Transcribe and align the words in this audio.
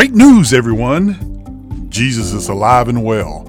Great 0.00 0.14
news, 0.14 0.54
everyone! 0.54 1.90
Jesus 1.90 2.32
is 2.32 2.48
alive 2.48 2.88
and 2.88 3.04
well. 3.04 3.44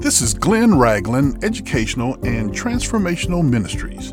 This 0.00 0.20
is 0.20 0.34
Glenn 0.34 0.76
Ragland, 0.76 1.44
Educational 1.44 2.14
and 2.24 2.50
Transformational 2.52 3.48
Ministries. 3.48 4.12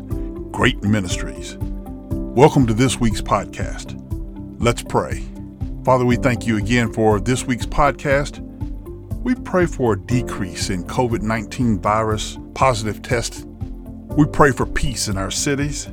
Great 0.52 0.80
Ministries. 0.84 1.56
Welcome 1.58 2.68
to 2.68 2.74
this 2.74 3.00
week's 3.00 3.20
podcast. 3.20 4.00
Let's 4.60 4.84
pray. 4.84 5.24
Father, 5.84 6.04
we 6.06 6.14
thank 6.14 6.46
you 6.46 6.58
again 6.58 6.92
for 6.92 7.18
this 7.18 7.44
week's 7.44 7.66
podcast. 7.66 8.38
We 9.24 9.34
pray 9.34 9.66
for 9.66 9.94
a 9.94 9.98
decrease 9.98 10.70
in 10.70 10.84
COVID 10.84 11.22
19 11.22 11.80
virus 11.80 12.38
positive 12.54 13.02
tests. 13.02 13.44
We 14.16 14.26
pray 14.26 14.52
for 14.52 14.64
peace 14.64 15.08
in 15.08 15.18
our 15.18 15.32
cities. 15.32 15.88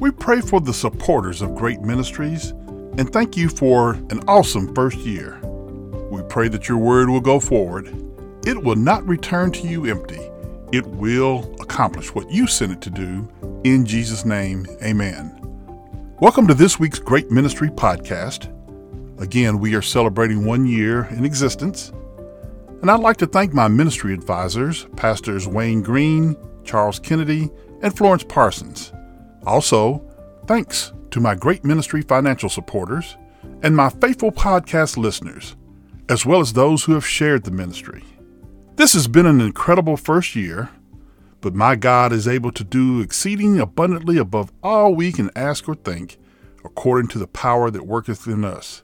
We 0.00 0.10
pray 0.10 0.40
for 0.40 0.60
the 0.60 0.74
supporters 0.74 1.42
of 1.42 1.54
great 1.54 1.80
ministries 1.80 2.52
and 2.98 3.10
thank 3.10 3.38
you 3.38 3.48
for 3.48 3.94
an 4.10 4.20
awesome 4.28 4.74
first 4.74 4.98
year. 4.98 5.40
We 6.10 6.22
pray 6.24 6.48
that 6.48 6.68
your 6.68 6.76
word 6.76 7.08
will 7.08 7.22
go 7.22 7.40
forward. 7.40 7.86
It 8.46 8.62
will 8.62 8.76
not 8.76 9.06
return 9.08 9.50
to 9.52 9.66
you 9.66 9.86
empty. 9.86 10.20
It 10.72 10.86
will 10.86 11.56
accomplish 11.60 12.14
what 12.14 12.30
you 12.30 12.46
sent 12.46 12.72
it 12.72 12.82
to 12.82 12.90
do. 12.90 13.30
In 13.64 13.86
Jesus' 13.86 14.26
name, 14.26 14.66
amen. 14.82 15.38
Welcome 16.20 16.46
to 16.48 16.54
this 16.54 16.78
week's 16.78 16.98
Great 16.98 17.30
Ministry 17.30 17.68
Podcast. 17.68 18.50
Again, 19.22 19.58
we 19.58 19.74
are 19.74 19.82
celebrating 19.82 20.44
one 20.44 20.66
year 20.66 21.04
in 21.12 21.24
existence. 21.24 21.92
And 22.82 22.90
I'd 22.90 23.00
like 23.00 23.16
to 23.18 23.26
thank 23.26 23.54
my 23.54 23.68
ministry 23.68 24.12
advisors, 24.12 24.86
Pastors 24.96 25.48
Wayne 25.48 25.80
Green, 25.80 26.36
Charles 26.62 26.98
Kennedy, 26.98 27.48
and 27.80 27.96
Florence 27.96 28.24
Parsons. 28.24 28.92
Also, 29.46 30.04
thanks 30.46 30.92
to 31.12 31.20
my 31.20 31.34
great 31.34 31.64
ministry 31.64 32.02
financial 32.02 32.48
supporters 32.48 33.16
and 33.62 33.76
my 33.76 33.88
faithful 33.88 34.32
podcast 34.32 34.96
listeners, 34.96 35.56
as 36.08 36.26
well 36.26 36.40
as 36.40 36.52
those 36.52 36.84
who 36.84 36.92
have 36.92 37.06
shared 37.06 37.44
the 37.44 37.50
ministry. 37.50 38.02
This 38.76 38.94
has 38.94 39.06
been 39.06 39.26
an 39.26 39.40
incredible 39.40 39.96
first 39.96 40.34
year, 40.34 40.70
but 41.40 41.54
my 41.54 41.76
God 41.76 42.12
is 42.12 42.26
able 42.26 42.52
to 42.52 42.64
do 42.64 43.00
exceeding 43.00 43.60
abundantly 43.60 44.16
above 44.16 44.52
all 44.62 44.94
we 44.94 45.12
can 45.12 45.30
ask 45.36 45.68
or 45.68 45.74
think, 45.74 46.18
according 46.64 47.08
to 47.08 47.18
the 47.18 47.26
power 47.26 47.70
that 47.70 47.86
worketh 47.86 48.26
in 48.26 48.44
us. 48.44 48.82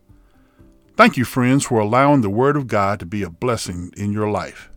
Thank 0.97 1.17
you, 1.17 1.25
friends, 1.25 1.65
for 1.65 1.79
allowing 1.79 2.21
the 2.21 2.31
Word 2.31 2.57
of 2.57 2.67
God 2.67 3.01
to 3.01 3.07
be 3.07 3.23
a 3.23 3.31
blessing 3.31 3.93
in 3.97 4.13
your 4.13 4.29
life. 4.29 4.71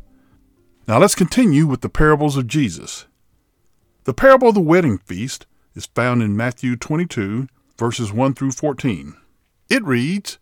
Now 0.88 0.99
let's 0.99 1.16
continue 1.16 1.67
with 1.67 1.81
the 1.81 1.89
parables 1.89 2.38
of 2.38 2.47
Jesus. 2.47 3.07
The 4.03 4.13
parable 4.13 4.49
of 4.49 4.55
the 4.55 4.61
wedding 4.61 4.99
feast 4.99 5.45
is 5.75 5.86
found 5.88 6.22
in 6.22 6.36
Matthew 6.36 6.75
22, 6.75 7.47
verses 7.77 8.11
1 8.11 8.33
through 8.33 8.52
14. 8.52 9.16
It 9.69 9.83
reads 9.83 10.38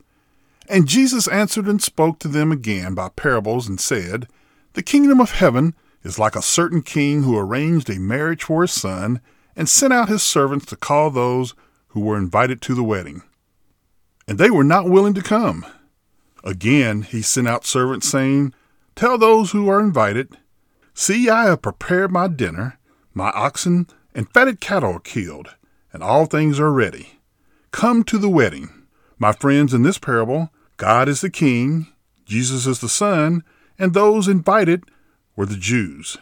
And 0.67 0.87
Jesus 0.87 1.27
answered 1.27 1.67
and 1.67 1.81
spoke 1.81 2.19
to 2.19 2.27
them 2.27 2.51
again 2.51 2.95
by 2.95 3.09
parables 3.09 3.67
and 3.67 3.79
said, 3.79 4.27
The 4.73 4.83
kingdom 4.83 5.19
of 5.19 5.31
heaven 5.31 5.75
is 6.03 6.19
like 6.19 6.35
a 6.35 6.41
certain 6.41 6.81
king 6.81 7.23
who 7.23 7.37
arranged 7.37 7.89
a 7.89 7.99
marriage 7.99 8.43
for 8.43 8.61
his 8.61 8.71
son 8.71 9.21
and 9.55 9.67
sent 9.67 9.93
out 9.93 10.09
his 10.09 10.23
servants 10.23 10.65
to 10.67 10.75
call 10.75 11.09
those 11.09 11.53
who 11.89 12.01
were 12.01 12.17
invited 12.17 12.61
to 12.61 12.75
the 12.75 12.83
wedding. 12.83 13.21
And 14.27 14.37
they 14.37 14.49
were 14.49 14.63
not 14.63 14.89
willing 14.89 15.13
to 15.15 15.21
come. 15.21 15.65
Again 16.43 17.01
he 17.01 17.21
sent 17.21 17.47
out 17.47 17.65
servants, 17.65 18.07
saying, 18.07 18.53
Tell 18.95 19.17
those 19.17 19.51
who 19.51 19.69
are 19.69 19.79
invited, 19.79 20.37
See, 20.93 21.29
I 21.29 21.45
have 21.45 21.61
prepared 21.61 22.11
my 22.11 22.27
dinner, 22.27 22.79
my 23.13 23.29
oxen 23.29 23.87
and 24.19 24.29
fatted 24.33 24.59
cattle 24.59 24.95
are 24.95 24.99
killed, 24.99 25.55
and 25.93 26.03
all 26.03 26.25
things 26.25 26.59
are 26.59 26.73
ready. 26.73 27.19
Come 27.71 28.03
to 28.03 28.17
the 28.17 28.27
wedding. 28.27 28.69
My 29.17 29.31
friends, 29.31 29.73
in 29.73 29.83
this 29.83 29.97
parable, 29.97 30.49
God 30.75 31.07
is 31.07 31.21
the 31.21 31.29
king, 31.29 31.87
Jesus 32.25 32.67
is 32.67 32.81
the 32.81 32.89
son, 32.89 33.45
and 33.77 33.93
those 33.93 34.27
invited 34.27 34.83
were 35.37 35.45
the 35.45 35.55
Jews. 35.55 36.17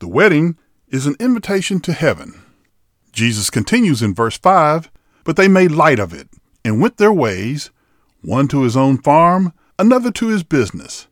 The 0.00 0.08
wedding 0.08 0.58
is 0.88 1.06
an 1.06 1.14
invitation 1.20 1.78
to 1.82 1.92
heaven. 1.92 2.42
Jesus 3.12 3.50
continues 3.50 4.02
in 4.02 4.12
verse 4.12 4.36
5 4.36 4.90
But 5.22 5.36
they 5.36 5.46
made 5.46 5.70
light 5.70 6.00
of 6.00 6.12
it, 6.12 6.28
and 6.64 6.80
went 6.80 6.96
their 6.96 7.12
ways, 7.12 7.70
one 8.20 8.48
to 8.48 8.62
his 8.62 8.76
own 8.76 8.98
farm, 8.98 9.52
another 9.78 10.10
to 10.10 10.26
his 10.26 10.42
business. 10.42 11.06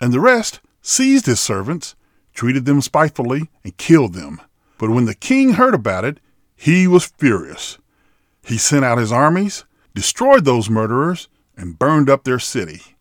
And 0.00 0.12
the 0.12 0.18
rest 0.18 0.58
seized 0.82 1.26
his 1.26 1.38
servants, 1.38 1.94
treated 2.34 2.64
them 2.64 2.80
spitefully, 2.80 3.48
and 3.62 3.76
killed 3.76 4.14
them. 4.14 4.40
But 4.78 4.90
when 4.90 5.04
the 5.04 5.14
king 5.14 5.54
heard 5.54 5.74
about 5.74 6.04
it, 6.04 6.20
he 6.56 6.86
was 6.86 7.06
furious. 7.18 7.78
He 8.42 8.56
sent 8.56 8.84
out 8.84 8.98
his 8.98 9.12
armies, 9.12 9.64
destroyed 9.94 10.44
those 10.44 10.70
murderers, 10.70 11.28
and 11.56 11.78
burned 11.78 12.08
up 12.08 12.24
their 12.24 12.38
city. 12.38 12.96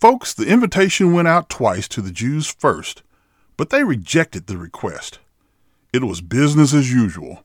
Folks, 0.00 0.34
the 0.34 0.48
invitation 0.48 1.12
went 1.12 1.28
out 1.28 1.48
twice 1.48 1.86
to 1.88 2.02
the 2.02 2.10
Jews 2.10 2.48
first, 2.48 3.02
but 3.56 3.70
they 3.70 3.84
rejected 3.84 4.46
the 4.46 4.58
request. 4.58 5.20
It 5.92 6.02
was 6.02 6.20
business 6.20 6.74
as 6.74 6.92
usual, 6.92 7.44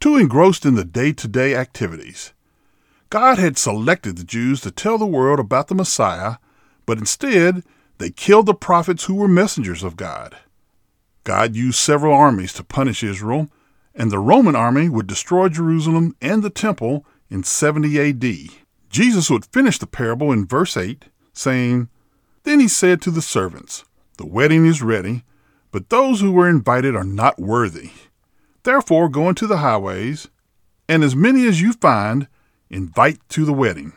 too 0.00 0.16
engrossed 0.16 0.66
in 0.66 0.74
the 0.74 0.84
day 0.84 1.12
to 1.12 1.28
day 1.28 1.54
activities. 1.54 2.32
God 3.10 3.38
had 3.38 3.56
selected 3.56 4.16
the 4.16 4.24
Jews 4.24 4.60
to 4.62 4.72
tell 4.72 4.98
the 4.98 5.06
world 5.06 5.38
about 5.38 5.68
the 5.68 5.74
Messiah, 5.76 6.36
but 6.84 6.98
instead 6.98 7.62
they 7.98 8.10
killed 8.10 8.46
the 8.46 8.54
prophets 8.54 9.04
who 9.04 9.14
were 9.14 9.28
messengers 9.28 9.84
of 9.84 9.96
God. 9.96 10.36
God 11.24 11.56
used 11.56 11.78
several 11.78 12.14
armies 12.14 12.52
to 12.52 12.62
punish 12.62 13.02
Israel, 13.02 13.48
and 13.94 14.10
the 14.10 14.18
Roman 14.18 14.54
army 14.54 14.90
would 14.90 15.06
destroy 15.06 15.48
Jerusalem 15.48 16.14
and 16.20 16.42
the 16.42 16.50
temple 16.50 17.06
in 17.30 17.42
70 17.42 17.98
AD. 17.98 18.48
Jesus 18.90 19.30
would 19.30 19.46
finish 19.46 19.78
the 19.78 19.86
parable 19.86 20.30
in 20.30 20.46
verse 20.46 20.76
8, 20.76 21.06
saying, 21.32 21.88
Then 22.42 22.60
he 22.60 22.68
said 22.68 23.00
to 23.02 23.10
the 23.10 23.22
servants, 23.22 23.84
The 24.18 24.26
wedding 24.26 24.66
is 24.66 24.82
ready, 24.82 25.24
but 25.72 25.88
those 25.88 26.20
who 26.20 26.30
were 26.30 26.48
invited 26.48 26.94
are 26.94 27.04
not 27.04 27.38
worthy. 27.38 27.90
Therefore 28.62 29.08
go 29.08 29.30
into 29.30 29.46
the 29.46 29.58
highways, 29.58 30.28
and 30.88 31.02
as 31.02 31.16
many 31.16 31.48
as 31.48 31.62
you 31.62 31.72
find, 31.72 32.28
invite 32.68 33.18
to 33.30 33.46
the 33.46 33.52
wedding. 33.52 33.94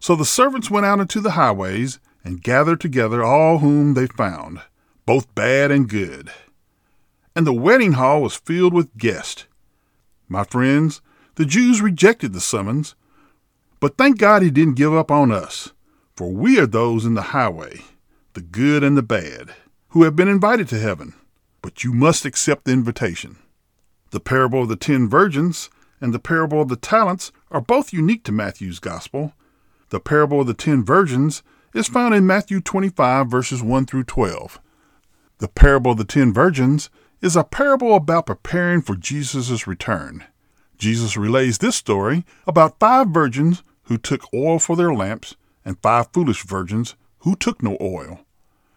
So 0.00 0.16
the 0.16 0.24
servants 0.24 0.70
went 0.70 0.86
out 0.86 1.00
into 1.00 1.20
the 1.20 1.32
highways 1.32 2.00
and 2.24 2.42
gathered 2.42 2.80
together 2.80 3.22
all 3.22 3.58
whom 3.58 3.94
they 3.94 4.08
found, 4.08 4.60
both 5.06 5.32
bad 5.36 5.70
and 5.70 5.88
good 5.88 6.32
and 7.36 7.46
the 7.46 7.52
wedding 7.52 7.92
hall 7.92 8.22
was 8.22 8.34
filled 8.34 8.72
with 8.72 8.96
guests. 8.96 9.44
My 10.26 10.42
friends, 10.42 11.02
the 11.34 11.44
Jews 11.44 11.82
rejected 11.82 12.32
the 12.32 12.40
summons, 12.40 12.94
but 13.78 13.98
thank 13.98 14.18
God 14.18 14.40
he 14.40 14.50
didn't 14.50 14.74
give 14.74 14.94
up 14.94 15.10
on 15.10 15.30
us, 15.30 15.72
for 16.16 16.32
we 16.32 16.58
are 16.58 16.66
those 16.66 17.04
in 17.04 17.12
the 17.12 17.22
highway, 17.22 17.82
the 18.32 18.40
good 18.40 18.82
and 18.82 18.96
the 18.96 19.02
bad, 19.02 19.54
who 19.88 20.04
have 20.04 20.16
been 20.16 20.28
invited 20.28 20.66
to 20.68 20.78
heaven. 20.78 21.12
But 21.60 21.84
you 21.84 21.92
must 21.92 22.24
accept 22.24 22.64
the 22.64 22.72
invitation. 22.72 23.36
The 24.12 24.20
parable 24.20 24.62
of 24.62 24.68
the 24.68 24.76
ten 24.76 25.06
virgins 25.06 25.68
and 26.00 26.14
the 26.14 26.18
parable 26.18 26.62
of 26.62 26.68
the 26.68 26.76
talents 26.76 27.32
are 27.50 27.60
both 27.60 27.92
unique 27.92 28.24
to 28.24 28.32
Matthew's 28.32 28.78
gospel. 28.78 29.34
The 29.90 30.00
parable 30.00 30.40
of 30.40 30.46
the 30.46 30.54
ten 30.54 30.82
virgins 30.82 31.42
is 31.74 31.86
found 31.86 32.14
in 32.14 32.26
Matthew 32.26 32.62
25, 32.62 33.28
verses 33.28 33.62
1 33.62 33.84
through 33.84 34.04
12. 34.04 34.58
The 35.38 35.48
parable 35.48 35.92
of 35.92 35.98
the 35.98 36.04
ten 36.04 36.32
virgins 36.32 36.88
is 37.20 37.36
a 37.36 37.44
parable 37.44 37.94
about 37.94 38.26
preparing 38.26 38.82
for 38.82 38.94
Jesus' 38.94 39.66
return. 39.66 40.24
Jesus 40.78 41.16
relays 41.16 41.58
this 41.58 41.76
story 41.76 42.24
about 42.46 42.78
five 42.78 43.08
virgins 43.08 43.62
who 43.84 43.96
took 43.96 44.32
oil 44.34 44.58
for 44.58 44.76
their 44.76 44.92
lamps 44.92 45.36
and 45.64 45.80
five 45.80 46.08
foolish 46.12 46.44
virgins 46.44 46.94
who 47.20 47.34
took 47.34 47.62
no 47.62 47.76
oil. 47.80 48.20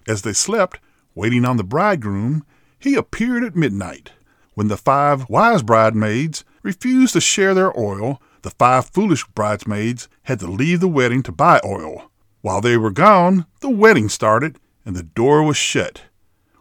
As 0.07 0.22
they 0.22 0.33
slept, 0.33 0.79
waiting 1.13 1.45
on 1.45 1.57
the 1.57 1.63
bridegroom, 1.63 2.45
he 2.79 2.95
appeared 2.95 3.44
at 3.44 3.55
midnight. 3.55 4.11
When 4.53 4.69
the 4.69 4.78
five 4.78 5.29
wise 5.29 5.61
bridesmaids 5.61 6.43
refused 6.64 7.14
to 7.14 7.22
share 7.22 7.53
their 7.53 7.78
oil, 7.78 8.22
the 8.41 8.52
five 8.52 8.85
foolish 8.85 9.25
bridesmaids 9.28 10.08
had 10.23 10.40
to 10.40 10.47
leave 10.47 10.79
the 10.79 10.87
wedding 10.87 11.22
to 11.23 11.31
buy 11.31 11.59
oil. 11.66 12.09
While 12.41 12.61
they 12.61 12.78
were 12.78 12.91
gone, 12.91 13.46
the 13.59 13.69
wedding 13.69 14.09
started 14.09 14.58
and 14.85 14.96
the 14.96 15.03
door 15.03 15.43
was 15.43 15.58
shut. 15.58 16.03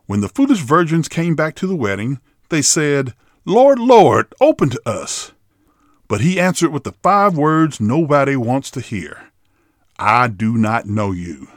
When 0.08 0.22
the 0.22 0.28
foolish 0.30 0.60
virgins 0.60 1.06
came 1.06 1.36
back 1.36 1.54
to 1.56 1.66
the 1.66 1.76
wedding, 1.76 2.18
they 2.48 2.62
said, 2.62 3.12
Lord, 3.44 3.78
Lord, 3.78 4.32
open 4.40 4.70
to 4.70 4.80
us. 4.88 5.32
But 6.08 6.22
he 6.22 6.40
answered 6.40 6.72
with 6.72 6.84
the 6.84 6.94
five 7.02 7.36
words 7.36 7.78
nobody 7.78 8.34
wants 8.34 8.70
to 8.70 8.80
hear 8.80 9.28
I 9.98 10.28
do 10.28 10.56
not 10.56 10.86
know 10.86 11.12
you. 11.12 11.48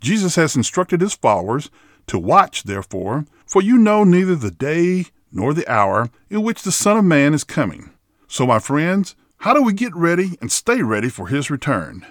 Jesus 0.00 0.36
has 0.36 0.54
instructed 0.54 1.00
his 1.00 1.14
followers 1.16 1.68
to 2.06 2.16
watch, 2.16 2.62
therefore, 2.62 3.26
for 3.44 3.60
you 3.60 3.76
know 3.76 4.04
neither 4.04 4.36
the 4.36 4.52
day 4.52 5.06
nor 5.32 5.52
the 5.52 5.66
hour 5.68 6.08
in 6.30 6.44
which 6.44 6.62
the 6.62 6.70
Son 6.70 6.96
of 6.96 7.04
Man 7.04 7.34
is 7.34 7.42
coming. 7.42 7.90
So, 8.28 8.46
my 8.46 8.60
friends, 8.60 9.16
how 9.38 9.52
do 9.52 9.64
we 9.64 9.72
get 9.72 9.96
ready 9.96 10.38
and 10.40 10.52
stay 10.52 10.80
ready 10.80 11.08
for 11.08 11.26
his 11.26 11.50
return? 11.50 12.06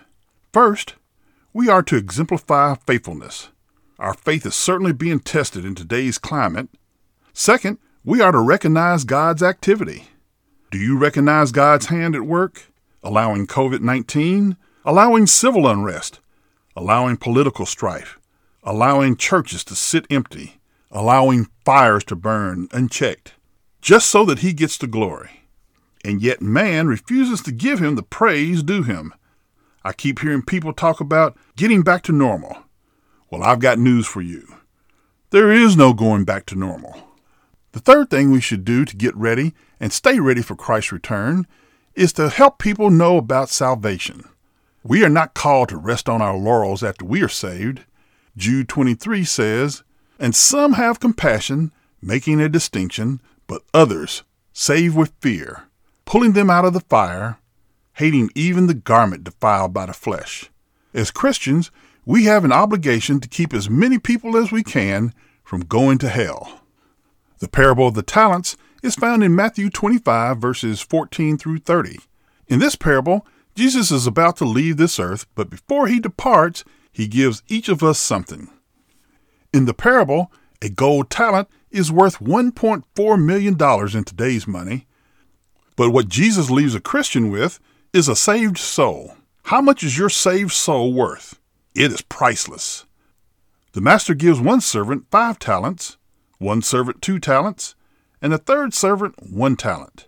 First, 0.51 0.95
we 1.53 1.69
are 1.69 1.83
to 1.83 1.95
exemplify 1.95 2.75
faithfulness. 2.86 3.47
Our 3.97 4.13
faith 4.13 4.45
is 4.45 4.56
certainly 4.56 4.92
being 4.92 5.19
tested 5.19 5.63
in 5.63 5.74
today's 5.74 6.18
climate. 6.18 6.68
Second, 7.33 7.77
we 8.03 8.19
are 8.21 8.33
to 8.33 8.39
recognize 8.39 9.06
God's 9.06 9.42
activity. 9.42 10.09
Do 10.69 10.77
you 10.77 10.97
recognize 10.97 11.53
God's 11.53 11.86
hand 11.86 12.13
at 12.13 12.24
work? 12.24 12.65
Allowing 13.03 13.47
COVID 13.47 13.80
19, 13.80 14.57
allowing 14.83 15.27
civil 15.27 15.68
unrest, 15.68 16.19
allowing 16.75 17.15
political 17.15 17.65
strife, 17.65 18.19
allowing 18.63 19.15
churches 19.15 19.63
to 19.65 19.75
sit 19.75 20.06
empty, 20.09 20.59
allowing 20.92 21.47
fires 21.63 22.03
to 22.06 22.15
burn 22.15 22.68
unchecked, 22.74 23.36
just 23.81 24.09
so 24.09 24.25
that 24.25 24.39
he 24.39 24.51
gets 24.51 24.77
the 24.77 24.88
glory. 24.88 25.47
And 26.03 26.21
yet 26.21 26.42
man 26.42 26.88
refuses 26.88 27.42
to 27.44 27.51
give 27.51 27.80
him 27.80 27.95
the 27.95 28.03
praise 28.03 28.62
due 28.62 28.83
him. 28.83 29.13
I 29.83 29.94
keep 29.94 30.19
hearing 30.19 30.42
people 30.42 30.74
talk 30.74 31.00
about 31.00 31.38
getting 31.56 31.81
back 31.81 32.03
to 32.03 32.12
normal. 32.12 32.65
Well, 33.30 33.44
I've 33.44 33.60
got 33.60 33.80
news 33.80 34.06
for 34.06 34.22
you. 34.22 34.56
There 35.31 35.51
is 35.51 35.75
no 35.75 35.94
going 35.94 36.24
back 36.24 36.45
to 36.48 36.56
normal. 36.56 37.10
The 37.72 37.80
third 37.80 38.10
thing 38.10 38.31
we 38.31 38.39
should 38.39 38.63
do 38.63 38.86
to 38.86 38.95
get 38.95 39.16
ready 39.16 39.54
and 39.80 39.92
stay 39.92 40.19
ready 40.19 40.42
for 40.42 40.56
Christ's 40.56 40.92
return 40.92 41.45
is 41.95 42.13
to 42.13 42.30
help 42.30 42.60
people 42.60 42.89
know 42.89 43.18
about 43.18 43.50
salvation. 43.50 44.24
We 44.83 45.04
are 45.04 45.10
not 45.10 45.33
called 45.33 45.69
to 45.69 45.77
rest 45.77 46.07
on 46.07 46.22
our 46.22 46.38
laurels 46.38 46.83
after 46.83 47.04
we 47.04 47.22
are 47.22 47.30
saved. 47.30 47.81
Jude 48.38 48.69
23 48.69 49.24
says, 49.25 49.83
And 50.19 50.36
some 50.36 50.74
have 50.74 51.00
compassion, 51.00 51.71
making 52.01 52.39
a 52.39 52.48
distinction, 52.48 53.19
but 53.48 53.63
others 53.74 54.24
save 54.54 54.95
with 54.95 55.12
fear, 55.19 55.63
pulling 56.06 56.33
them 56.33 56.50
out 56.50 56.66
of 56.66 56.74
the 56.74 56.80
fire, 56.80 57.39
hating 57.94 58.30
even 58.36 58.68
the 58.68 58.74
garment 58.74 59.24
defiled 59.24 59.74
by 59.74 59.86
the 59.86 59.94
flesh. 59.94 60.50
As 60.94 61.12
Christians, 61.12 61.71
we 62.06 62.25
have 62.25 62.46
an 62.46 62.52
obligation 62.52 63.19
to 63.19 63.28
keep 63.28 63.54
as 63.54 63.69
many 63.69 63.98
people 63.98 64.38
as 64.38 64.52
we 64.52 64.63
can 64.63 65.13
from 65.44 65.62
going 65.62 65.98
to 65.98 66.10
hell. 66.10 66.62
The 67.40 67.48
parable 67.48 67.88
of 67.88 67.96
the 67.96 68.04
talents 68.04 68.56
is 68.84 68.96
found 68.96 69.24
in 69.24 69.36
Matthew 69.36 69.69
25, 69.69 70.38
verses 70.38 70.81
14 70.81 71.38
through 71.38 71.60
30. 71.60 72.00
In 72.48 72.60
this 72.60 72.75
parable, 72.75 73.25
Jesus 73.56 73.90
is 73.92 74.06
about 74.06 74.38
to 74.38 74.46
leave 74.46 74.78
this 74.78 75.00
earth, 75.00 75.25
but 75.34 75.50
before 75.50 75.88
he 75.88 76.00
departs, 76.00 76.63
he 76.92 77.07
gives 77.07 77.42
each 77.48 77.69
of 77.69 77.81
us 77.84 77.98
something. 77.98 78.50
In 79.52 79.66
the 79.66 79.74
parable, 79.74 80.31
a 80.62 80.69
gold 80.69 81.10
talent 81.10 81.48
is 81.72 81.92
worth 81.92 82.19
$1.4 82.19 83.24
million 83.24 83.98
in 83.98 84.04
today's 84.04 84.48
money. 84.48 84.86
But 85.75 85.90
what 85.90 86.07
Jesus 86.07 86.50
leaves 86.50 86.75
a 86.75 86.80
Christian 86.80 87.30
with 87.30 87.60
is 87.94 88.07
a 88.07 88.16
saved 88.16 88.57
soul. 88.57 89.16
How 89.46 89.62
much 89.62 89.84
is 89.84 89.98
your 89.98 90.10
saved 90.10 90.52
soul 90.52 90.94
worth? 90.94 91.40
It 91.75 91.92
is 91.92 92.01
priceless. 92.01 92.86
The 93.74 93.81
master 93.81 94.13
gives 94.13 94.39
one 94.39 94.62
servant 94.62 95.07
five 95.12 95.38
talents, 95.39 95.98
one 96.38 96.62
servant 96.62 97.01
two 97.01 97.19
talents, 97.19 97.75
and 98.22 98.31
the 98.31 98.38
third 98.38 98.74
servant 98.74 99.16
one 99.30 99.57
talent. 99.57 100.07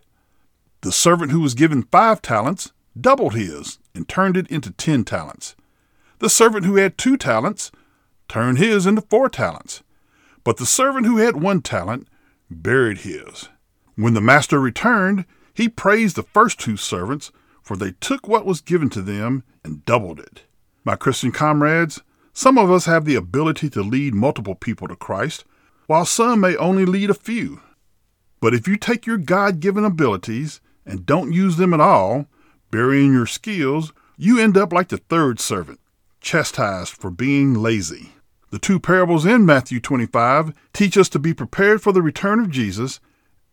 The 0.80 0.94
servant 0.94 1.32
who 1.32 1.42
was 1.42 1.56
given 1.56 1.84
five 1.84 2.22
talents 2.22 2.72
doubled 3.00 3.34
his 3.36 3.80
and 3.94 4.08
turned 4.08 4.38
it 4.38 4.48
into 4.48 4.72
ten 4.72 5.04
talents. 5.04 5.58
The 6.20 6.30
servant 6.30 6.66
who 6.66 6.78
had 6.78 6.98
two 6.98 7.18
talents 7.18 7.70
turned 8.30 8.60
his 8.60 8.86
into 8.86 9.02
four 9.02 9.28
talents. 9.28 9.84
But 10.46 10.56
the 10.56 10.66
servant 10.66 11.06
who 11.06 11.18
had 11.18 11.36
one 11.36 11.62
talent 11.62 12.08
buried 12.50 13.00
his. 13.00 13.50
When 13.96 14.14
the 14.14 14.22
master 14.22 14.62
returned, 14.62 15.26
he 15.54 15.68
praised 15.68 16.16
the 16.16 16.24
first 16.24 16.62
two 16.62 16.78
servants, 16.78 17.34
for 17.62 17.76
they 17.76 17.92
took 18.00 18.26
what 18.26 18.46
was 18.46 18.62
given 18.62 18.90
to 18.92 19.02
them 19.02 19.44
and 19.66 19.84
doubled 19.84 20.22
it. 20.22 20.44
My 20.88 20.96
Christian 20.96 21.34
comrades, 21.34 22.02
some 22.32 22.58
of 22.58 22.72
us 22.72 22.86
have 22.86 23.04
the 23.04 23.16
ability 23.16 23.70
to 23.72 23.82
lead 23.82 24.16
multiple 24.16 24.56
people 24.56 24.88
to 24.88 24.96
Christ, 24.96 25.44
while 25.86 26.06
some 26.06 26.40
may 26.40 26.56
only 26.56 26.86
lead 26.86 27.10
a 27.10 27.14
few. 27.14 27.60
But 28.40 28.54
if 28.54 28.70
you 28.70 28.78
take 28.78 29.06
your 29.06 29.18
God 29.18 29.60
given 29.60 29.84
abilities 29.84 30.62
and 30.86 31.06
don't 31.06 31.34
use 31.34 31.58
them 31.58 31.74
at 31.74 31.82
all, 31.82 32.28
burying 32.72 33.12
your 33.12 33.26
skills, 33.26 33.92
you 34.16 34.40
end 34.40 34.56
up 34.56 34.72
like 34.72 34.88
the 34.88 34.96
third 34.96 35.42
servant, 35.42 35.82
chastised 36.22 36.94
for 36.94 37.12
being 37.12 37.54
lazy. 37.54 38.14
The 38.52 38.58
two 38.58 38.80
parables 38.80 39.26
in 39.26 39.46
Matthew 39.46 39.82
25 39.82 40.54
teach 40.72 40.98
us 40.98 41.10
to 41.10 41.20
be 41.20 41.34
prepared 41.34 41.82
for 41.82 41.92
the 41.92 42.02
return 42.02 42.40
of 42.40 42.50
Jesus 42.50 43.02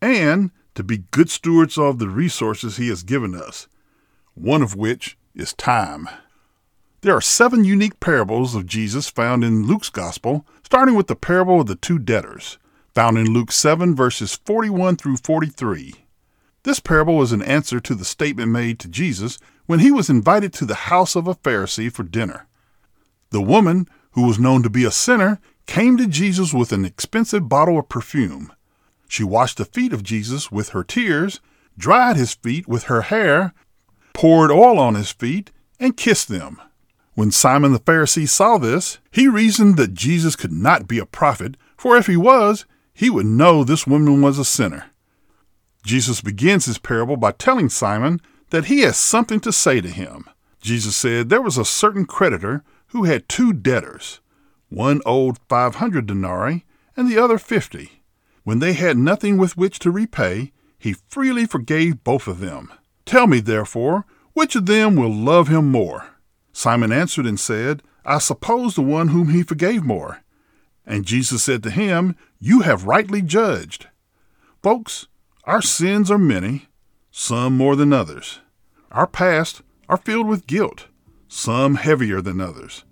and 0.00 0.52
to 0.76 0.84
be 0.84 0.98
good 1.10 1.30
stewards 1.30 1.76
of 1.78 1.98
the 1.98 2.08
resources 2.08 2.76
he 2.76 2.90
has 2.90 3.02
given 3.02 3.34
us, 3.34 3.66
one 4.34 4.62
of 4.62 4.76
which 4.76 5.18
is 5.34 5.52
time. 5.52 6.08
There 7.04 7.14
are 7.14 7.20
seven 7.20 7.64
unique 7.66 8.00
parables 8.00 8.54
of 8.54 8.64
Jesus 8.64 9.10
found 9.10 9.44
in 9.44 9.66
Luke's 9.66 9.90
Gospel, 9.90 10.46
starting 10.62 10.94
with 10.94 11.06
the 11.06 11.14
parable 11.14 11.60
of 11.60 11.66
the 11.66 11.74
two 11.74 11.98
debtors, 11.98 12.56
found 12.94 13.18
in 13.18 13.26
Luke 13.26 13.52
7, 13.52 13.94
verses 13.94 14.36
41 14.46 14.96
through 14.96 15.18
43. 15.18 15.96
This 16.62 16.80
parable 16.80 17.20
is 17.20 17.30
an 17.30 17.42
answer 17.42 17.78
to 17.78 17.94
the 17.94 18.06
statement 18.06 18.52
made 18.52 18.78
to 18.78 18.88
Jesus 18.88 19.38
when 19.66 19.80
he 19.80 19.92
was 19.92 20.08
invited 20.08 20.54
to 20.54 20.64
the 20.64 20.88
house 20.88 21.14
of 21.14 21.28
a 21.28 21.34
Pharisee 21.34 21.92
for 21.92 22.04
dinner. 22.04 22.46
The 23.28 23.42
woman 23.42 23.86
who 24.12 24.26
was 24.26 24.38
known 24.38 24.62
to 24.62 24.70
be 24.70 24.86
a 24.86 24.90
sinner, 24.90 25.40
came 25.66 25.98
to 25.98 26.06
Jesus 26.06 26.54
with 26.54 26.72
an 26.72 26.86
expensive 26.86 27.50
bottle 27.50 27.78
of 27.78 27.90
perfume. 27.90 28.50
She 29.08 29.24
washed 29.24 29.58
the 29.58 29.66
feet 29.66 29.92
of 29.92 30.02
Jesus 30.02 30.50
with 30.50 30.70
her 30.70 30.82
tears, 30.82 31.40
dried 31.76 32.16
his 32.16 32.32
feet 32.32 32.66
with 32.66 32.84
her 32.84 33.02
hair, 33.02 33.52
poured 34.14 34.50
oil 34.50 34.78
on 34.78 34.94
his 34.94 35.12
feet, 35.12 35.50
and 35.78 35.98
kissed 35.98 36.28
them. 36.28 36.62
When 37.14 37.30
Simon 37.30 37.72
the 37.72 37.78
Pharisee 37.78 38.28
saw 38.28 38.58
this, 38.58 38.98
he 39.10 39.28
reasoned 39.28 39.76
that 39.76 39.94
Jesus 39.94 40.34
could 40.34 40.52
not 40.52 40.88
be 40.88 40.98
a 40.98 41.06
prophet, 41.06 41.56
for 41.76 41.96
if 41.96 42.06
he 42.06 42.16
was, 42.16 42.66
he 42.92 43.08
would 43.08 43.26
know 43.26 43.62
this 43.62 43.86
woman 43.86 44.20
was 44.20 44.38
a 44.38 44.44
sinner. 44.44 44.86
Jesus 45.84 46.20
begins 46.20 46.64
his 46.64 46.78
parable 46.78 47.16
by 47.16 47.32
telling 47.32 47.68
Simon 47.68 48.20
that 48.50 48.66
he 48.66 48.80
has 48.80 48.96
something 48.96 49.38
to 49.40 49.52
say 49.52 49.80
to 49.80 49.88
him. 49.88 50.24
Jesus 50.60 50.96
said 50.96 51.28
there 51.28 51.42
was 51.42 51.58
a 51.58 51.64
certain 51.64 52.04
creditor 52.04 52.64
who 52.88 53.04
had 53.04 53.28
two 53.28 53.52
debtors. 53.52 54.20
One 54.68 55.00
owed 55.04 55.38
500 55.48 56.06
denarii 56.06 56.64
and 56.96 57.08
the 57.08 57.18
other 57.18 57.38
50. 57.38 58.02
When 58.44 58.58
they 58.58 58.72
had 58.72 58.96
nothing 58.96 59.36
with 59.36 59.56
which 59.56 59.78
to 59.80 59.90
repay, 59.90 60.52
he 60.78 60.94
freely 61.08 61.46
forgave 61.46 62.02
both 62.02 62.26
of 62.26 62.40
them. 62.40 62.72
Tell 63.04 63.26
me, 63.26 63.40
therefore, 63.40 64.04
which 64.32 64.56
of 64.56 64.66
them 64.66 64.96
will 64.96 65.12
love 65.12 65.48
him 65.48 65.70
more? 65.70 66.13
Simon 66.54 66.92
answered 66.92 67.26
and 67.26 67.38
said, 67.38 67.82
I 68.06 68.16
suppose 68.16 68.74
the 68.74 68.80
one 68.80 69.08
whom 69.08 69.28
he 69.28 69.42
forgave 69.42 69.84
more. 69.84 70.22
And 70.86 71.04
Jesus 71.04 71.42
said 71.42 71.62
to 71.64 71.70
him, 71.70 72.16
You 72.40 72.60
have 72.60 72.86
rightly 72.86 73.20
judged. 73.20 73.88
Folks, 74.62 75.08
our 75.44 75.60
sins 75.60 76.10
are 76.10 76.16
many, 76.16 76.68
some 77.10 77.54
more 77.58 77.76
than 77.76 77.92
others. 77.92 78.40
Our 78.90 79.06
past 79.06 79.60
are 79.90 79.98
filled 79.98 80.28
with 80.28 80.46
guilt 80.46 80.86
some 81.34 81.74
heavier 81.74 82.20
than 82.20 82.40
others. 82.40 82.84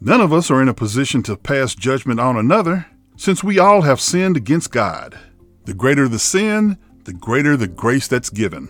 None 0.00 0.20
of 0.20 0.32
us 0.32 0.50
are 0.50 0.62
in 0.62 0.68
a 0.68 0.74
position 0.74 1.22
to 1.24 1.36
pass 1.36 1.74
judgment 1.74 2.18
on 2.18 2.36
another, 2.36 2.86
since 3.16 3.44
we 3.44 3.58
all 3.58 3.82
have 3.82 4.00
sinned 4.00 4.36
against 4.36 4.72
God. 4.72 5.18
The 5.66 5.74
greater 5.74 6.08
the 6.08 6.18
sin, 6.18 6.78
the 7.04 7.12
greater 7.12 7.56
the 7.56 7.68
grace 7.68 8.08
that's 8.08 8.30
given. 8.30 8.68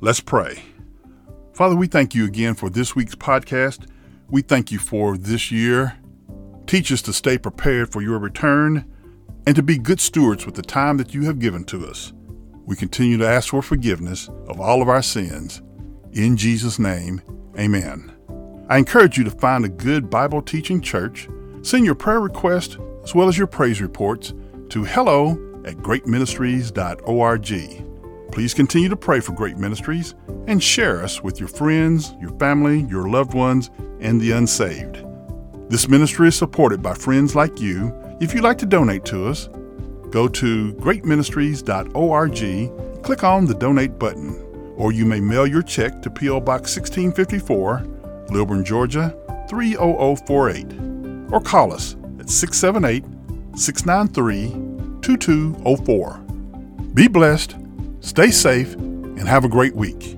Let's 0.00 0.20
pray. 0.20 0.62
Father, 1.56 1.74
we 1.74 1.86
thank 1.86 2.14
you 2.14 2.26
again 2.26 2.54
for 2.54 2.68
this 2.68 2.94
week's 2.94 3.14
podcast. 3.14 3.86
We 4.28 4.42
thank 4.42 4.70
you 4.70 4.78
for 4.78 5.16
this 5.16 5.50
year. 5.50 5.96
Teach 6.66 6.92
us 6.92 7.00
to 7.00 7.14
stay 7.14 7.38
prepared 7.38 7.90
for 7.90 8.02
your 8.02 8.18
return 8.18 8.84
and 9.46 9.56
to 9.56 9.62
be 9.62 9.78
good 9.78 9.98
stewards 9.98 10.44
with 10.44 10.54
the 10.54 10.60
time 10.60 10.98
that 10.98 11.14
you 11.14 11.22
have 11.22 11.38
given 11.38 11.64
to 11.64 11.86
us. 11.86 12.12
We 12.66 12.76
continue 12.76 13.16
to 13.16 13.26
ask 13.26 13.48
for 13.48 13.62
forgiveness 13.62 14.28
of 14.48 14.60
all 14.60 14.82
of 14.82 14.90
our 14.90 15.00
sins. 15.00 15.62
In 16.12 16.36
Jesus' 16.36 16.78
name, 16.78 17.22
amen. 17.58 18.12
I 18.68 18.76
encourage 18.76 19.16
you 19.16 19.24
to 19.24 19.30
find 19.30 19.64
a 19.64 19.70
good 19.70 20.10
Bible 20.10 20.42
teaching 20.42 20.82
church, 20.82 21.26
send 21.62 21.86
your 21.86 21.94
prayer 21.94 22.20
request 22.20 22.76
as 23.02 23.14
well 23.14 23.28
as 23.28 23.38
your 23.38 23.46
praise 23.46 23.80
reports 23.80 24.34
to 24.68 24.84
hello 24.84 25.30
at 25.64 25.76
greatministries.org. 25.76 27.85
Please 28.36 28.52
continue 28.52 28.90
to 28.90 28.96
pray 28.96 29.20
for 29.20 29.32
Great 29.32 29.56
Ministries 29.56 30.14
and 30.46 30.62
share 30.62 31.02
us 31.02 31.22
with 31.22 31.40
your 31.40 31.48
friends, 31.48 32.14
your 32.20 32.38
family, 32.38 32.82
your 32.82 33.08
loved 33.08 33.32
ones, 33.32 33.70
and 33.98 34.20
the 34.20 34.32
unsaved. 34.32 35.02
This 35.70 35.88
ministry 35.88 36.28
is 36.28 36.36
supported 36.36 36.82
by 36.82 36.92
friends 36.92 37.34
like 37.34 37.62
you. 37.62 37.94
If 38.20 38.34
you'd 38.34 38.44
like 38.44 38.58
to 38.58 38.66
donate 38.66 39.06
to 39.06 39.26
us, 39.26 39.48
go 40.10 40.28
to 40.28 40.74
greatministries.org, 40.74 43.02
click 43.02 43.24
on 43.24 43.46
the 43.46 43.54
donate 43.54 43.98
button, 43.98 44.74
or 44.76 44.92
you 44.92 45.06
may 45.06 45.18
mail 45.18 45.46
your 45.46 45.62
check 45.62 46.02
to 46.02 46.10
P.O. 46.10 46.40
Box 46.40 46.76
1654. 46.76 47.86
Lilburn, 48.28 48.66
Georgia 48.66 49.16
30048, 49.48 51.32
or 51.32 51.40
call 51.40 51.72
us 51.72 51.96
at 52.20 52.28
678 52.28 53.02
693 53.58 54.50
2204. 55.00 56.18
Be 56.92 57.08
blessed, 57.08 57.56
stay 58.06 58.30
safe, 58.30 58.72
and 58.74 59.28
have 59.28 59.44
a 59.44 59.48
great 59.48 59.74
week. 59.74 60.15